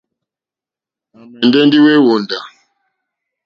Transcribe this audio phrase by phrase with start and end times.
[1.17, 1.63] À mɛ̀ndɛ́
[1.97, 2.39] ô hwóndá.